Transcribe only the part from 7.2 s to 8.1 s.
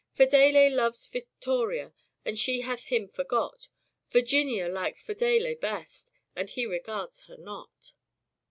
her not."